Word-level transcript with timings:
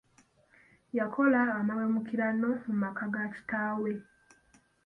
Yakola 0.99 1.41
amaweemukirano 1.59 2.49
mu 2.65 2.73
maka 2.83 3.03
ga 3.13 3.23
kitaawe. 3.33 3.91